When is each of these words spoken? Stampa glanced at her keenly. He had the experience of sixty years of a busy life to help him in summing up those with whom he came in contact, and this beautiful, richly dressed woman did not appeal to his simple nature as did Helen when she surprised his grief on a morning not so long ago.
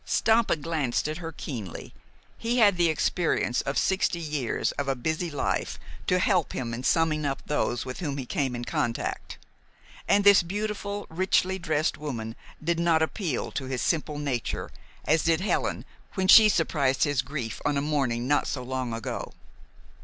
Stampa 0.03 0.55
glanced 0.55 1.07
at 1.07 1.17
her 1.19 1.31
keenly. 1.31 1.93
He 2.35 2.57
had 2.57 2.75
the 2.75 2.89
experience 2.89 3.61
of 3.61 3.77
sixty 3.77 4.17
years 4.17 4.71
of 4.71 4.87
a 4.87 4.95
busy 4.95 5.29
life 5.29 5.77
to 6.07 6.17
help 6.17 6.53
him 6.53 6.73
in 6.73 6.83
summing 6.83 7.23
up 7.23 7.43
those 7.45 7.85
with 7.85 7.99
whom 7.99 8.17
he 8.17 8.25
came 8.25 8.55
in 8.55 8.65
contact, 8.65 9.37
and 10.07 10.23
this 10.23 10.41
beautiful, 10.41 11.05
richly 11.11 11.59
dressed 11.59 11.99
woman 11.99 12.35
did 12.63 12.79
not 12.79 13.03
appeal 13.03 13.51
to 13.51 13.65
his 13.65 13.83
simple 13.83 14.17
nature 14.17 14.71
as 15.05 15.23
did 15.25 15.41
Helen 15.41 15.85
when 16.15 16.27
she 16.27 16.49
surprised 16.49 17.03
his 17.03 17.21
grief 17.21 17.61
on 17.63 17.77
a 17.77 17.79
morning 17.79 18.27
not 18.27 18.47
so 18.47 18.63
long 18.63 18.93
ago. 18.93 19.33